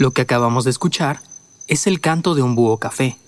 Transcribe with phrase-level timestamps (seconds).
[0.00, 1.20] Lo que acabamos de escuchar
[1.68, 3.18] es el canto de un búho café,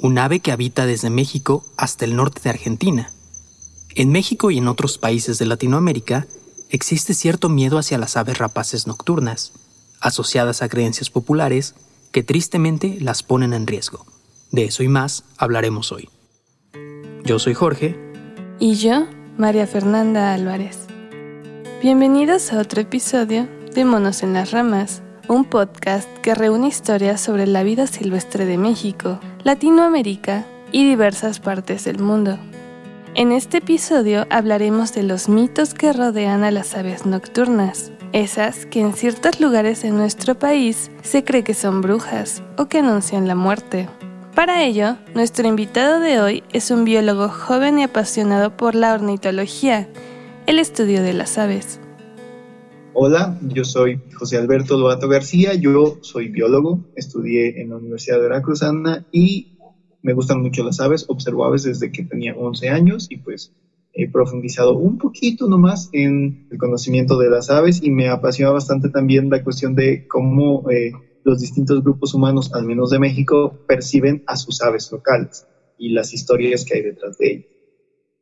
[0.00, 3.12] un ave que habita desde México hasta el norte de Argentina.
[3.94, 6.26] En México y en otros países de Latinoamérica
[6.70, 9.52] existe cierto miedo hacia las aves rapaces nocturnas,
[10.00, 11.74] asociadas a creencias populares
[12.12, 14.06] que tristemente las ponen en riesgo.
[14.52, 16.08] De eso y más hablaremos hoy.
[17.24, 17.98] Yo soy Jorge.
[18.60, 20.78] Y yo, María Fernanda Álvarez.
[21.82, 27.46] Bienvenidos a otro episodio de Monos en las Ramas un podcast que reúne historias sobre
[27.46, 32.36] la vida silvestre de México, Latinoamérica y diversas partes del mundo.
[33.16, 38.80] En este episodio hablaremos de los mitos que rodean a las aves nocturnas, esas que
[38.80, 43.34] en ciertos lugares de nuestro país se cree que son brujas o que anuncian la
[43.34, 43.88] muerte.
[44.36, 49.88] Para ello, nuestro invitado de hoy es un biólogo joven y apasionado por la ornitología,
[50.46, 51.80] el estudio de las aves.
[52.92, 58.22] Hola, yo soy José Alberto Lobato García, yo soy biólogo, estudié en la Universidad de
[58.22, 59.58] Veracruzana y
[60.02, 63.52] me gustan mucho las aves, observo aves desde que tenía 11 años y pues
[63.92, 68.88] he profundizado un poquito nomás en el conocimiento de las aves y me apasiona bastante
[68.88, 70.92] también la cuestión de cómo eh,
[71.24, 75.46] los distintos grupos humanos, al menos de México, perciben a sus aves locales
[75.78, 77.46] y las historias que hay detrás de ellas.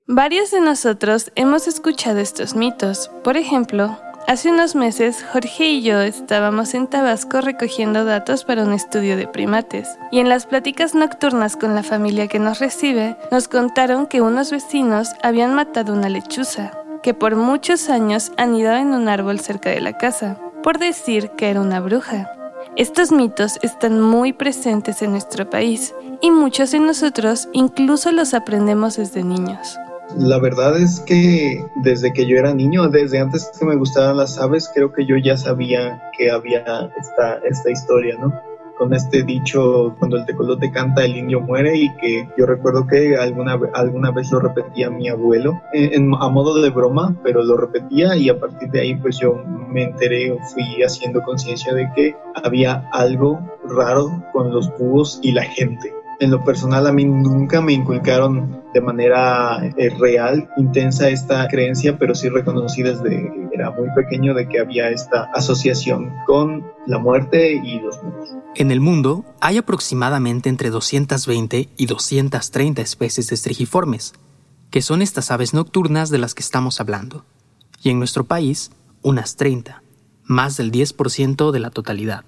[0.06, 3.10] Varios de nosotros hemos escuchado estos mitos.
[3.22, 3.98] Por ejemplo,
[4.28, 9.26] Hace unos meses, Jorge y yo estábamos en Tabasco recogiendo datos para un estudio de
[9.26, 14.20] primates, y en las pláticas nocturnas con la familia que nos recibe, nos contaron que
[14.20, 19.70] unos vecinos habían matado una lechuza, que por muchos años anidaba en un árbol cerca
[19.70, 22.30] de la casa, por decir que era una bruja.
[22.76, 28.98] Estos mitos están muy presentes en nuestro país, y muchos de nosotros incluso los aprendemos
[28.98, 29.78] desde niños.
[30.16, 34.38] La verdad es que desde que yo era niño, desde antes que me gustaban las
[34.38, 38.32] aves, creo que yo ya sabía que había esta, historia, ¿no?
[38.78, 43.16] Con este dicho, cuando el tecolote canta, el indio muere, y que yo recuerdo que
[43.16, 45.60] alguna, alguna vez lo repetía mi abuelo,
[46.18, 49.82] a modo de broma, pero lo repetía y a partir de ahí pues yo me
[49.82, 55.42] enteré o fui haciendo conciencia de que había algo raro con los búhos y la
[55.42, 61.46] gente en lo personal a mí nunca me inculcaron de manera eh, real, intensa esta
[61.48, 66.66] creencia, pero sí reconocí desde que era muy pequeño de que había esta asociación con
[66.86, 68.36] la muerte y los muertos.
[68.56, 74.14] En el mundo hay aproximadamente entre 220 y 230 especies de estrigiformes,
[74.70, 77.24] que son estas aves nocturnas de las que estamos hablando,
[77.82, 78.70] y en nuestro país
[79.02, 79.82] unas 30,
[80.24, 82.24] más del 10% de la totalidad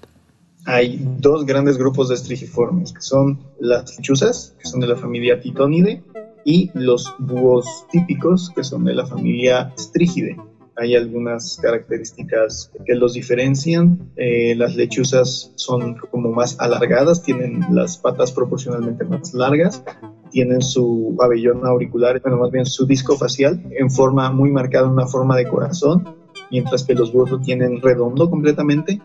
[0.65, 5.39] hay dos grandes grupos de estrigiformes, que son las lechuzas, que son de la familia
[5.41, 6.03] Titonidae,
[6.43, 10.37] y los búhos típicos, que son de la familia Strígide.
[10.77, 14.11] Hay algunas características que los diferencian.
[14.15, 19.83] Eh, las lechuzas son como más alargadas, tienen las patas proporcionalmente más largas,
[20.31, 25.05] tienen su pabellón auricular, bueno, más bien su disco facial, en forma muy marcada, una
[25.05, 26.15] forma de corazón,
[26.49, 29.01] mientras que los búhos lo tienen redondo completamente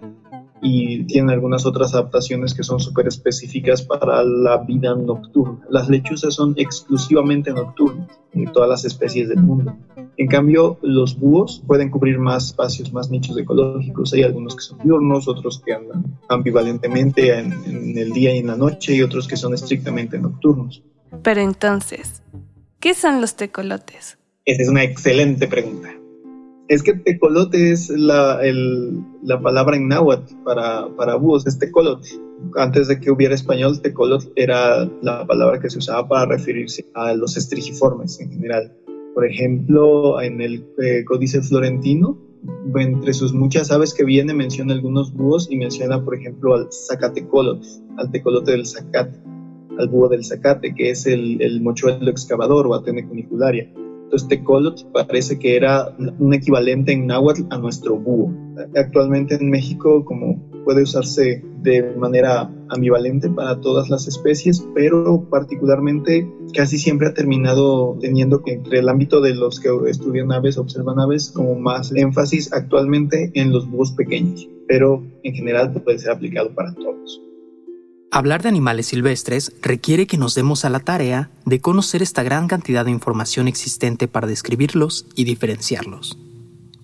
[0.62, 5.66] y tienen algunas otras adaptaciones que son súper específicas para la vida nocturna.
[5.70, 9.76] Las lechuzas son exclusivamente nocturnas en todas las especies del mundo.
[10.16, 14.12] En cambio, los búhos pueden cubrir más espacios, más nichos ecológicos.
[14.14, 18.46] Hay algunos que son diurnos, otros que andan ambivalentemente en, en el día y en
[18.46, 20.82] la noche y otros que son estrictamente nocturnos.
[21.22, 22.22] Pero entonces,
[22.80, 24.18] ¿qué son los tecolotes?
[24.44, 25.90] Esa es una excelente pregunta.
[26.68, 28.40] Es que tecolote es la,
[29.22, 32.08] la palabra en náhuatl para, para búhos, es tecolote.
[32.56, 37.14] Antes de que hubiera español, tecolot era la palabra que se usaba para referirse a
[37.14, 38.72] los estrigiformes en general.
[39.14, 42.18] Por ejemplo, en el eh, Códice Florentino,
[42.74, 47.64] entre sus muchas aves que viene, menciona algunos búhos y menciona, por ejemplo, al zacatecolot,
[47.96, 49.18] al tecolote del zacate,
[49.78, 53.72] al búho del zacate, que es el, el mochuelo excavador o atene cunicularia.
[54.06, 58.32] Entonces, Tecolot parece que era un equivalente en náhuatl a nuestro búho.
[58.76, 66.30] Actualmente en México, como puede usarse de manera ambivalente para todas las especies, pero particularmente
[66.54, 71.00] casi siempre ha terminado teniendo que entre el ámbito de los que estudian aves, observan
[71.00, 76.54] aves, como más énfasis actualmente en los búhos pequeños, pero en general puede ser aplicado
[76.54, 77.20] para todos.
[78.16, 82.48] Hablar de animales silvestres requiere que nos demos a la tarea de conocer esta gran
[82.48, 86.16] cantidad de información existente para describirlos y diferenciarlos.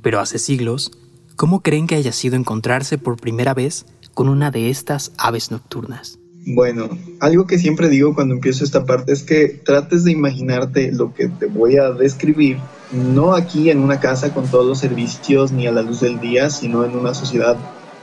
[0.02, 0.93] Pero hace siglos,
[1.34, 6.19] ¿cómo creen que haya sido encontrarse por primera vez con una de estas aves nocturnas?
[6.44, 6.90] Bueno,
[7.20, 11.29] algo que siempre digo cuando empiezo esta parte es que trates de imaginarte lo que
[11.29, 12.58] te voy a describir,
[12.93, 16.50] no aquí en una casa con todos los servicios ni a la luz del día,
[16.50, 17.56] sino en una sociedad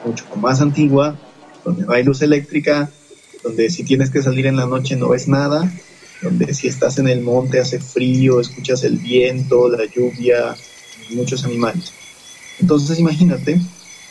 [0.03, 1.15] mucho más antigua,
[1.63, 2.89] donde no hay luz eléctrica,
[3.43, 5.71] donde si tienes que salir en la noche no ves nada,
[6.21, 10.55] donde si estás en el monte hace frío, escuchas el viento, la lluvia,
[11.11, 11.93] muchos animales.
[12.59, 13.61] Entonces imagínate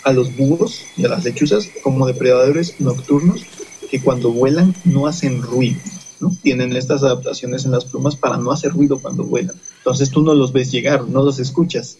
[0.04, 3.44] a los búhos y a las lechuzas como depredadores nocturnos
[3.90, 5.80] que cuando vuelan no hacen ruido,
[6.20, 6.34] ¿no?
[6.42, 9.56] Tienen estas adaptaciones en las plumas para no hacer ruido cuando vuelan.
[9.78, 11.98] Entonces tú no los ves llegar, no los escuchas.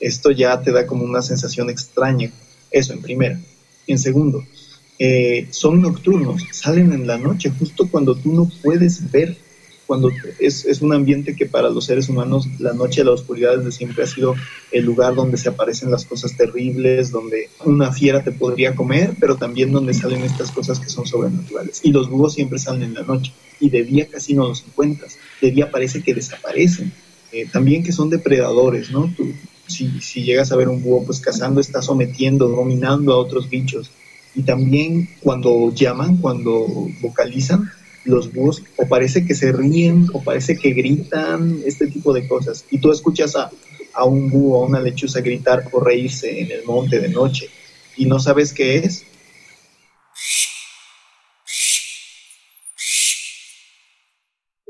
[0.00, 2.32] Esto ya te da como una sensación extraña.
[2.70, 3.40] Eso en primera.
[3.86, 4.42] En segundo,
[5.04, 9.36] eh, son nocturnos, salen en la noche, justo cuando tú no puedes ver
[9.84, 14.04] cuando es, es, un ambiente que para los seres humanos la noche, la oscuridad siempre
[14.04, 14.36] ha sido
[14.70, 19.36] el lugar donde se aparecen las cosas terribles, donde una fiera te podría comer, pero
[19.36, 21.80] también donde salen estas cosas que son sobrenaturales.
[21.82, 25.18] Y los búhos siempre salen en la noche y de día casi no los encuentras,
[25.40, 26.92] de día parece que desaparecen.
[27.32, 29.12] Eh, también que son depredadores, ¿no?
[29.16, 29.32] Tú,
[29.66, 33.90] si, si llegas a ver un búho, pues cazando, está sometiendo, dominando a otros bichos.
[34.34, 36.66] Y también cuando llaman, cuando
[37.00, 37.70] vocalizan,
[38.04, 42.64] los búhos o parece que se ríen o parece que gritan, este tipo de cosas.
[42.70, 43.50] Y tú escuchas a,
[43.94, 47.48] a un búho, a una lechuza gritar o reírse en el monte de noche
[47.96, 49.04] y no sabes qué es.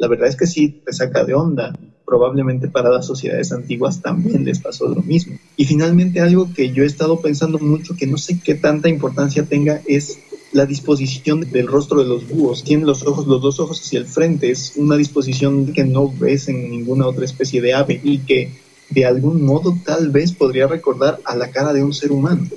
[0.02, 1.78] La verdad es que sí te saca de onda.
[2.04, 5.38] Probablemente para las sociedades antiguas también les pasó lo mismo.
[5.56, 9.44] Y finalmente algo que yo he estado pensando mucho, que no sé qué tanta importancia
[9.44, 10.18] tenga, es
[10.50, 12.64] la disposición del rostro de los búhos.
[12.64, 14.50] Tienen los ojos, los dos ojos hacia el frente.
[14.50, 18.50] Es una disposición que no ves en ninguna otra especie de ave y que
[18.90, 22.48] de algún modo tal vez podría recordar a la cara de un ser humano.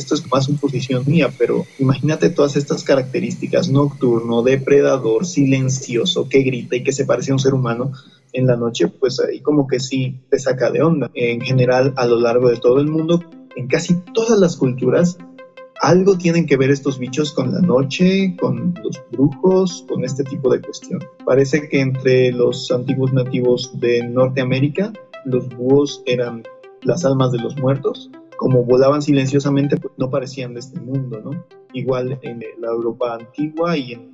[0.00, 6.74] Esto es más posición mía, pero imagínate todas estas características, nocturno, depredador, silencioso, que grita
[6.76, 7.92] y que se parece a un ser humano
[8.32, 11.10] en la noche, pues ahí como que sí te saca de onda.
[11.12, 13.22] En general, a lo largo de todo el mundo,
[13.56, 15.18] en casi todas las culturas,
[15.82, 20.50] algo tienen que ver estos bichos con la noche, con los brujos, con este tipo
[20.50, 21.04] de cuestión.
[21.26, 24.94] Parece que entre los antiguos nativos de Norteamérica,
[25.26, 26.42] los búhos eran
[26.84, 28.10] las almas de los muertos.
[28.40, 31.44] Como volaban silenciosamente, pues no parecían de este mundo, ¿no?
[31.74, 34.10] Igual en la Europa antigua y en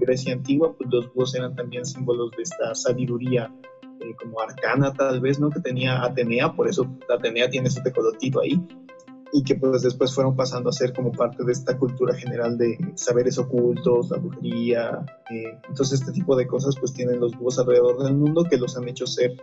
[0.00, 3.54] Grecia antigua, pues los búhos eran también símbolos de esta sabiduría
[4.00, 5.48] eh, como arcana tal vez, ¿no?
[5.48, 8.60] Que tenía Atenea, por eso Atenea tiene ese tecolotito ahí,
[9.32, 12.76] y que pues después fueron pasando a ser como parte de esta cultura general de
[12.96, 15.06] saberes ocultos, la brujería.
[15.30, 18.76] Eh, entonces este tipo de cosas pues tienen los búhos alrededor del mundo que los
[18.76, 19.36] han hecho ser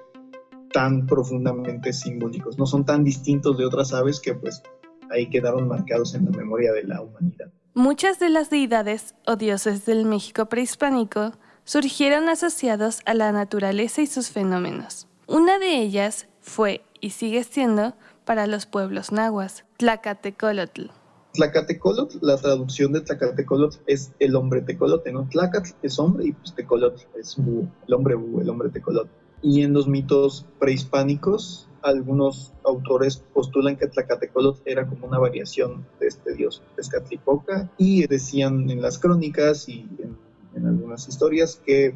[0.76, 2.58] tan profundamente simbólicos.
[2.58, 4.62] No son tan distintos de otras aves que pues
[5.10, 7.50] ahí quedaron marcados en la memoria de la humanidad.
[7.74, 11.32] Muchas de las deidades o dioses del México prehispánico
[11.64, 15.08] surgieron asociados a la naturaleza y sus fenómenos.
[15.28, 17.94] Una de ellas fue, y sigue siendo,
[18.26, 20.88] para los pueblos nahuas, Tlacatecolotl.
[21.32, 25.26] Tlacatecolotl, la traducción de Tlacatecolotl es el hombre tecolote, ¿no?
[25.30, 29.25] Tlacatl es hombre y pues tecolotl es búho, el hombre búho, el hombre tecolote.
[29.42, 36.08] Y en los mitos prehispánicos, algunos autores postulan que Tlacatecolotl era como una variación de
[36.08, 40.18] este dios Tezcatlipoca y decían en las crónicas y en,
[40.56, 41.96] en algunas historias que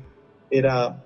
[0.51, 1.03] era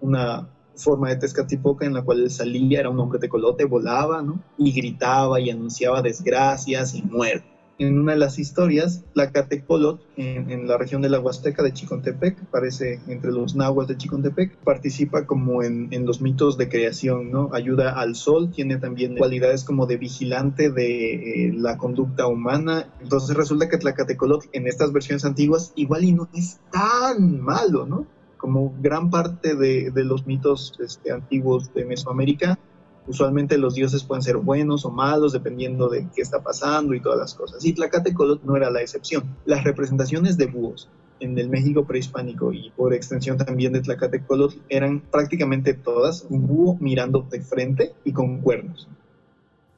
[0.00, 4.22] una forma de Tezcatlipoca en la cual él salía, era un hombre de colote, volaba,
[4.22, 4.42] ¿no?
[4.58, 7.55] Y gritaba y anunciaba desgracias y muerte.
[7.78, 11.74] En una de las historias, la Catecolot, en, en, la región de la Huasteca de
[11.74, 17.50] Chicontepec, aparece entre los nahuas de Chicontepec, participa como en, los mitos de creación, ¿no?
[17.52, 22.88] Ayuda al sol, tiene también cualidades como de vigilante de eh, la conducta humana.
[23.02, 28.06] Entonces resulta que Tlacatecolot en estas versiones antiguas igual y no es tan malo, ¿no?
[28.38, 32.58] como gran parte de, de los mitos este, antiguos de Mesoamérica,
[33.06, 37.18] usualmente los dioses pueden ser buenos o malos dependiendo de qué está pasando y todas
[37.18, 37.64] las cosas.
[37.64, 39.24] Y Tlacatecolot no era la excepción.
[39.44, 40.88] Las representaciones de búhos
[41.20, 46.76] en el México prehispánico y por extensión también de Tlacatecolot eran prácticamente todas un búho
[46.80, 48.88] mirando de frente y con cuernos.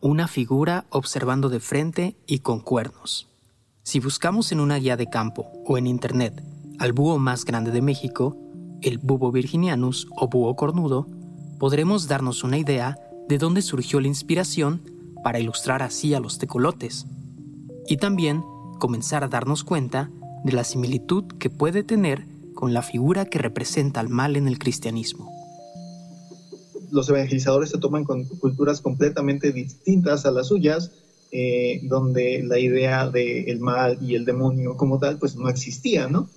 [0.00, 3.28] Una figura observando de frente y con cuernos.
[3.82, 6.42] Si buscamos en una guía de campo o en internet
[6.78, 8.36] al búho más grande de México,
[8.82, 11.08] el Búho virginianus o búho cornudo,
[11.58, 12.96] podremos darnos una idea
[13.28, 14.80] de dónde surgió la inspiración
[15.22, 17.06] para ilustrar así a los tecolotes,
[17.86, 18.42] y también
[18.78, 20.10] comenzar a darnos cuenta
[20.44, 24.58] de la similitud que puede tener con la figura que representa al mal en el
[24.58, 25.30] cristianismo.
[26.90, 30.90] los evangelizadores se toman con culturas completamente distintas a las suyas,
[31.30, 36.30] eh, donde la idea del mal y el demonio como tal, pues no existía, ¿no?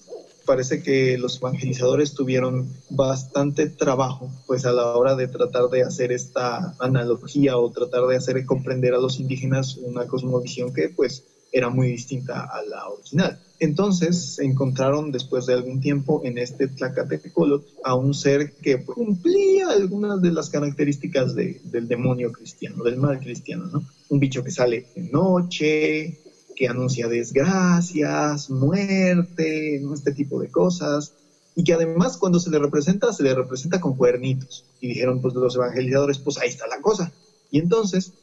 [0.45, 6.12] Parece que los evangelizadores tuvieron bastante trabajo, pues a la hora de tratar de hacer
[6.12, 11.69] esta analogía o tratar de hacer comprender a los indígenas una cosmovisión que, pues, era
[11.69, 13.39] muy distinta a la original.
[13.60, 19.69] Entonces se encontraron después de algún tiempo en este Tlacatecolot a un ser que cumplía
[19.69, 23.83] algunas de las características del demonio cristiano, del mal cristiano, ¿no?
[24.10, 26.19] Un bicho que sale de noche,
[26.61, 31.15] que anuncia desgracias, muerte, este tipo de cosas,
[31.55, 34.63] y que además cuando se le representa, se le representa con cuernitos.
[34.79, 37.11] Y dijeron pues los evangelizadores, pues ahí está la cosa.
[37.49, 38.13] Y entonces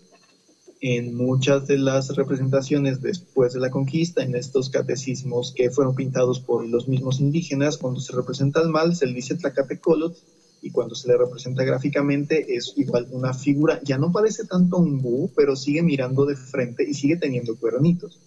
[0.80, 6.38] en muchas de las representaciones después de la conquista, en estos catecismos que fueron pintados
[6.38, 10.16] por los mismos indígenas, cuando se representa el mal se le dice Tlacatecolot
[10.62, 15.02] y cuando se le representa gráficamente es igual una figura, ya no parece tanto un
[15.02, 18.20] búho, pero sigue mirando de frente y sigue teniendo cuernitos.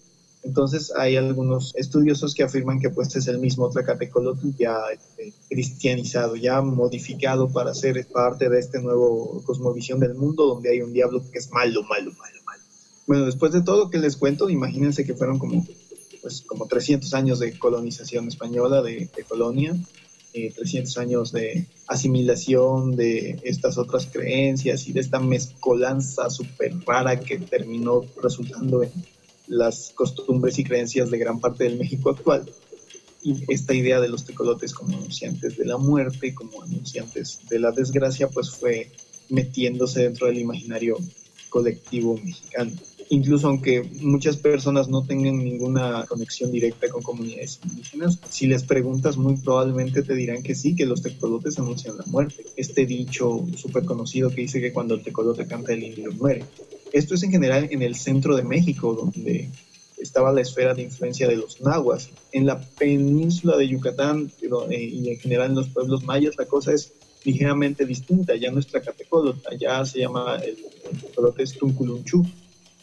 [0.44, 6.34] Entonces hay algunos estudiosos que afirman que pues es el mismo Tlacatecolot ya este, cristianizado,
[6.34, 11.22] ya modificado para ser parte de este nuevo cosmovisión del mundo donde hay un diablo
[11.30, 12.42] que es malo, malo, malo.
[13.06, 15.66] Bueno, después de todo lo que les cuento, imagínense que fueron como,
[16.22, 19.76] pues, como 300 años de colonización española de, Colonia,
[20.32, 27.18] 300 eh, años de asimilación de estas otras creencias y de esta mezcolanza súper rara
[27.20, 28.92] que terminó resultando en
[29.46, 32.50] las costumbres y creencias de gran parte del México actual.
[33.22, 37.70] Y esta idea de los tecolotes como anunciantes de la muerte, como anunciantes de la
[37.70, 38.90] desgracia, pues fue
[39.28, 40.98] metiéndose dentro del imaginario
[41.48, 42.72] colectivo mexicano
[43.12, 49.18] incluso aunque muchas personas no tengan ninguna conexión directa con comunidades indígenas, si les preguntas
[49.18, 52.42] muy probablemente te dirán que sí, que los tecolotes anuncian la muerte.
[52.56, 56.44] Este dicho súper conocido que dice que cuando el tecolote canta el indio muere.
[56.92, 59.50] Esto es en general en el centro de México, donde
[59.98, 62.10] estaba la esfera de influencia de los nahuas.
[62.32, 64.30] En la península de Yucatán
[64.70, 66.92] eh, y en general en los pueblos mayas la cosa es
[67.24, 68.34] ligeramente distinta.
[68.34, 70.56] Ya nuestra Catecolot, allá se llama el,
[71.00, 72.26] tecolote es Tunculunchú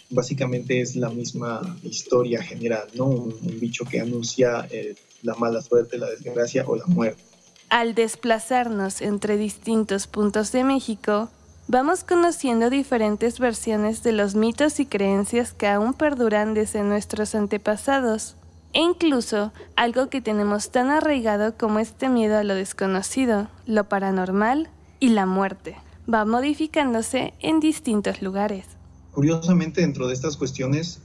[0.09, 3.05] básicamente es la misma historia general, ¿no?
[3.05, 7.21] Un, bicho que anuncia eh, la mala suerte, la desgracia o la muerte.
[7.69, 11.29] Al desplazarnos entre distintos puntos de México,
[11.69, 18.35] vamos conociendo diferentes versiones de los mitos y creencias que aún perduran desde nuestros antepasados,
[18.73, 24.69] e incluso algo que tenemos tan arraigado como este miedo a lo desconocido, lo paranormal
[24.99, 25.75] y la muerte,
[26.11, 28.65] va modificándose en distintos lugares.
[29.11, 31.01] Curiosamente, dentro de estas cuestiones,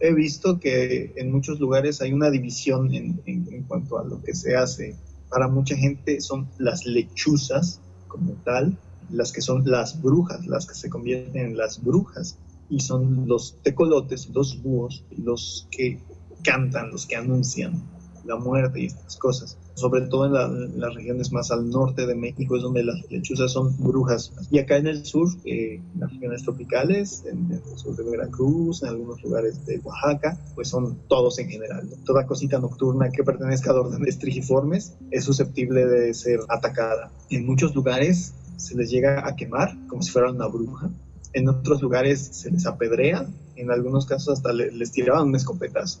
[0.00, 4.56] he visto que en muchos lugares hay una división en, cuanto a lo que se
[4.56, 4.96] hace.
[5.28, 8.78] Para mucha gente son las lechuzas como tal,
[9.10, 12.38] las que son las brujas, las que se convierten en las brujas,
[12.70, 16.00] y son los tecolotes, los búhos, los que
[16.42, 17.82] cantan, los que anuncian
[18.28, 19.58] la muerte y estas cosas.
[19.74, 23.76] Sobre todo en, las regiones más al norte de México es donde las lechuzas son
[23.78, 24.32] brujas.
[24.50, 28.82] Y acá en el sur, eh, en las regiones tropicales, en, el sur de Veracruz,
[28.82, 31.88] en algunos lugares de Oaxaca, pues son todos en general.
[32.04, 37.10] Toda cosita nocturna que pertenezca a órdenes trigiformes es susceptible de ser atacada.
[37.30, 40.90] En muchos lugares se les llega a quemar como si fuera una bruja.
[41.32, 46.00] En otros lugares se les apedrea, en algunos casos hasta les tiraban un escopetazo.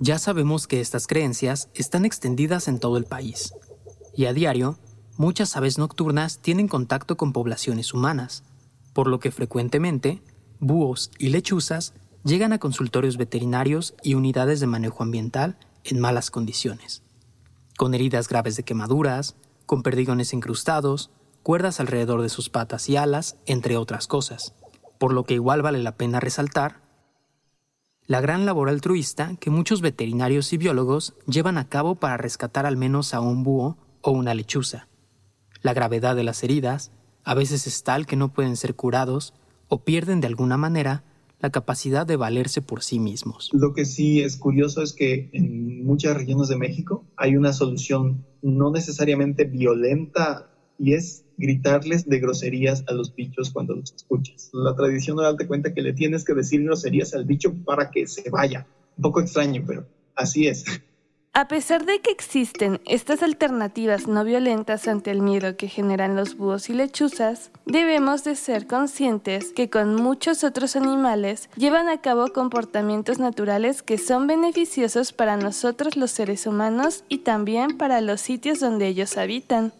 [0.00, 3.54] Ya sabemos que estas creencias están extendidas en todo el país,
[4.16, 4.76] y a diario,
[5.16, 8.42] muchas aves nocturnas tienen contacto con poblaciones humanas,
[8.92, 10.20] por lo que frecuentemente,
[10.60, 17.02] búhos y lechuzas llegan a consultorios veterinarios y unidades de manejo ambiental en malas condiciones,
[17.76, 21.10] con heridas graves de quemaduras, con perdigones incrustados,
[21.42, 24.54] cuerdas alrededor de sus patas y alas, entre otras cosas,
[24.98, 26.84] por lo que igual vale la pena resaltar
[28.06, 32.76] la gran labor altruista que muchos veterinarios y biólogos llevan a cabo para rescatar al
[32.76, 34.88] menos a un búho o una lechuza.
[35.62, 36.92] La gravedad de las heridas
[37.24, 39.32] a veces es tal que no pueden ser curados
[39.68, 41.02] o pierden de alguna manera
[41.40, 43.48] la capacidad de valerse por sí mismos.
[43.54, 48.24] Lo que sí es curioso es que en muchas regiones de México hay una solución
[48.42, 54.50] no necesariamente violenta y es gritarles de groserías a los bichos cuando los escuchas.
[54.52, 58.06] La tradición oral te cuenta que le tienes que decir groserías al bicho para que
[58.06, 58.66] se vaya.
[58.96, 60.64] Un poco extraño, pero así es.
[61.36, 66.36] A pesar de que existen estas alternativas no violentas ante el miedo que generan los
[66.36, 72.28] búhos y lechuzas, debemos de ser conscientes que con muchos otros animales llevan a cabo
[72.32, 78.60] comportamientos naturales que son beneficiosos para nosotros los seres humanos y también para los sitios
[78.60, 79.72] donde ellos habitan.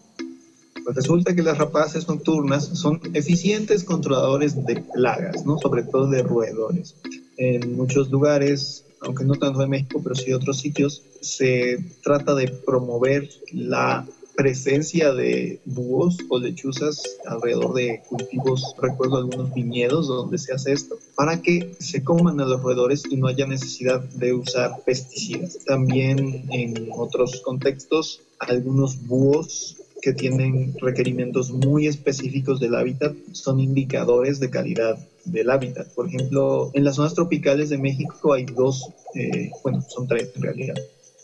[0.83, 5.57] Pues resulta que las rapaces nocturnas son eficientes controladores de plagas, ¿no?
[5.59, 6.95] sobre todo de roedores.
[7.37, 12.33] En muchos lugares, aunque no tanto en México, pero sí en otros sitios, se trata
[12.35, 20.37] de promover la presencia de búhos o lechuzas alrededor de cultivos, recuerdo algunos viñedos donde
[20.37, 24.33] se hace esto, para que se coman a los roedores y no haya necesidad de
[24.33, 25.59] usar pesticidas.
[25.65, 34.39] También en otros contextos, algunos búhos que tienen requerimientos muy específicos del hábitat son indicadores
[34.39, 35.87] de calidad del hábitat.
[35.95, 40.43] Por ejemplo, en las zonas tropicales de México hay dos, eh, bueno, son tres en
[40.43, 40.75] realidad,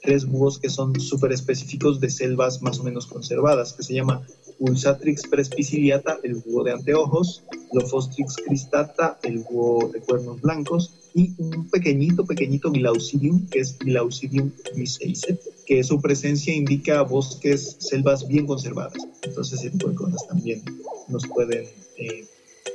[0.01, 4.25] tres búhos que son súper específicos de selvas más o menos conservadas, que se llama
[4.61, 11.67] Pulsatrix prespiciliata, el búho de anteojos, Lophostrix cristata, el búho de cuernos blancos, y un
[11.67, 19.01] pequeñito, pequeñito Glaucidium, que es Glaucidium griseise, que su presencia indica bosques, selvas bien conservadas.
[19.23, 20.61] Entonces, ese tipo de cosas también
[21.07, 21.65] nos pueden
[21.97, 22.27] eh,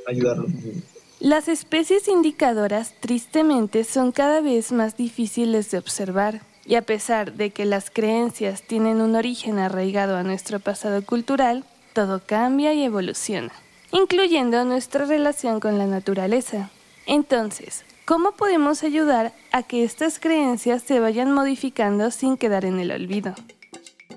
[0.07, 0.43] ayudar
[1.21, 6.41] Las especies indicadoras, tristemente, son cada vez más difíciles de observar.
[6.65, 11.63] Y a pesar de que las creencias tienen un origen arraigado a nuestro pasado cultural,
[11.97, 13.51] todo cambia y evoluciona,
[13.91, 16.69] incluyendo nuestra relación con la naturaleza.
[17.07, 22.91] Entonces, ¿cómo podemos ayudar a que estas creencias se vayan modificando sin quedar en el
[22.91, 23.33] olvido?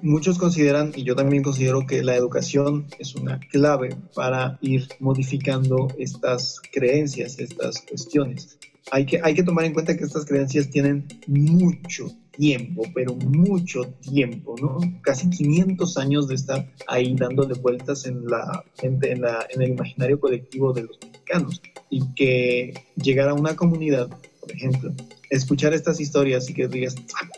[0.02, 5.88] Muchos consideran, y yo también considero que la educación es una clave para ir modificando
[5.96, 8.58] estas creencias, estas cuestiones.
[8.90, 12.10] Hay que, hay que tomar en cuenta que estas creencias tienen mucho,
[12.40, 14.78] tiempo, pero mucho tiempo, ¿no?
[15.02, 20.18] Casi 500 años de estar ahí dándole vueltas en, la, en, la, en el imaginario
[20.18, 21.60] colectivo de los mexicanos.
[21.90, 24.08] Y que llegar a una comunidad,
[24.40, 24.90] por ejemplo,
[25.28, 27.28] escuchar estas historias y que digas, ah,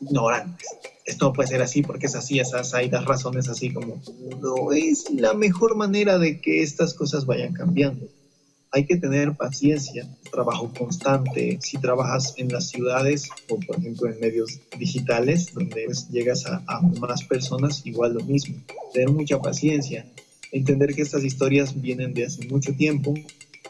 [0.00, 0.68] ignorantes,
[1.04, 4.00] esto no puede ser así porque es así, esas hay las razones así como,
[4.40, 8.06] no es la mejor manera de que estas cosas vayan cambiando
[8.74, 11.58] hay que tener paciencia, trabajo constante.
[11.60, 16.60] Si trabajas en las ciudades o, por ejemplo, en medios digitales, donde pues, llegas a,
[16.66, 18.56] a, más personas, igual lo mismo.
[18.92, 20.06] Tener mucha paciencia,
[20.50, 23.14] entender que estas historias vienen de hace mucho tiempo,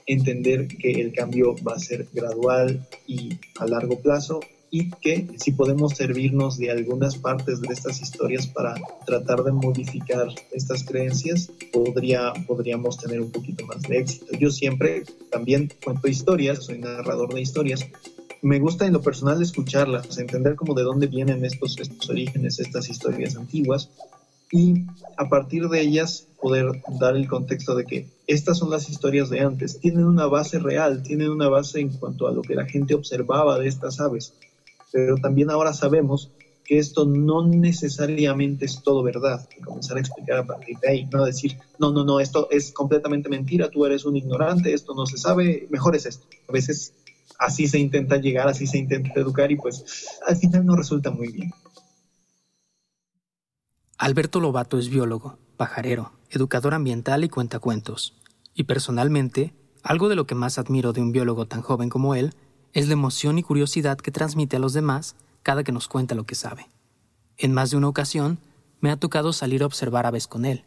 [0.07, 4.41] entender que el cambio va a ser gradual y a largo plazo
[4.75, 8.75] y que si podemos servirnos de algunas partes de estas historias para
[9.07, 14.37] tratar de modificar estas creencias, podría, podríamos tener un poquito más de éxito.
[14.37, 17.87] Yo siempre también cuento historias, soy narrador de historias.
[18.43, 22.91] Me gusta en lo personal escucharlas, entender cómo de dónde vienen estos, estos orígenes, estas
[22.91, 23.91] historias antiguas,
[24.51, 29.31] y a partir de ellas poder dar el contexto de que estas son las historias
[29.31, 32.67] de antes, tienen una base real, tienen una base en cuanto a lo que la
[32.67, 34.35] gente observaba de estas aves
[34.95, 36.31] pero también ahora sabemos
[36.65, 39.49] que esto no necesariamente es todo verdad.
[39.59, 42.71] Y comenzar a explicar a partir de ahí, no decir, no, no, no, esto es
[42.71, 46.29] completamente mentira, tú eres un ignorante, esto no se sabe, mejor es esto.
[46.49, 46.95] A veces
[47.41, 51.27] así se intenta llegar, así se intenta educar y pues al final no resulta muy
[51.27, 51.51] bien.
[53.99, 58.15] Alberto Lobato es biólogo, pajarero, educador ambiental y cuentacuentos.
[58.55, 62.33] Y personalmente, algo de lo que más admiro de un biólogo tan joven como él
[62.75, 66.25] es la emoción y curiosidad que transmite a los demás cada que nos cuenta lo
[66.27, 66.69] que sabe.
[67.39, 68.39] En más de una ocasión,
[68.81, 70.65] me ha tocado salir a observar aves con él,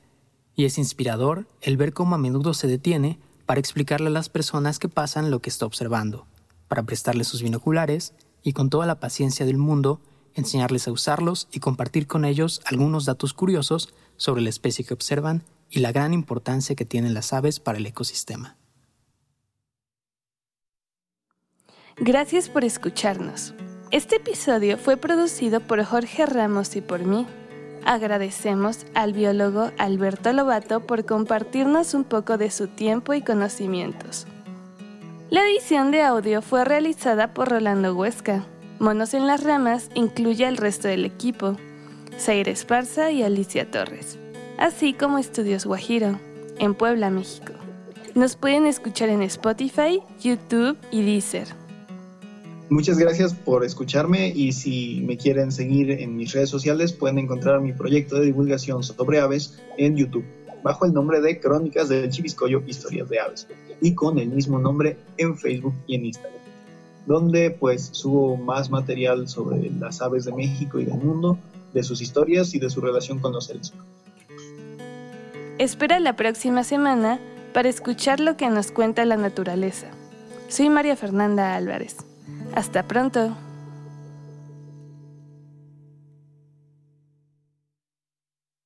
[0.56, 4.80] y es inspirador el ver cómo a menudo se detiene para explicarle a las personas
[4.80, 6.26] que pasan lo que está observando,
[6.68, 10.02] para prestarles sus binoculares y con toda la paciencia del mundo
[10.34, 15.44] enseñarles a usarlos y compartir con ellos algunos datos curiosos sobre la especie que observan
[15.70, 18.57] y la gran importancia que tienen las aves para el ecosistema.
[22.00, 23.56] Gracias por escucharnos.
[23.90, 27.26] Este episodio fue producido por Jorge Ramos y por mí.
[27.86, 34.28] Agradecemos al biólogo Alberto Lobato por compartirnos un poco de su tiempo y conocimientos.
[35.32, 38.46] La edición de audio fue realizada por Rolando Huesca.
[38.78, 41.58] Monos en las Ramas incluye al resto del equipo,
[42.20, 44.20] Zaire Esparza y Alicia Torres,
[44.60, 46.20] así como Estudios Guajiro,
[46.60, 47.54] en Puebla, México.
[48.14, 51.67] Nos pueden escuchar en Spotify, YouTube y Deezer.
[52.70, 57.62] Muchas gracias por escucharme y si me quieren seguir en mis redes sociales pueden encontrar
[57.62, 60.26] mi proyecto de divulgación sobre aves en YouTube
[60.64, 63.48] bajo el nombre de Crónicas del Chiviscoyo Historias de Aves
[63.82, 66.38] y con el mismo nombre en Facebook y en Instagram
[67.08, 71.40] donde pues subo más material sobre las aves de México y del mundo,
[71.74, 73.74] de sus historias y de su relación con los seres
[75.58, 77.20] Espera la próxima semana
[77.54, 79.88] para escuchar lo que nos cuenta la naturaleza.
[80.50, 82.07] Soy María Fernanda Álvarez.
[82.56, 83.47] Hasta pronto.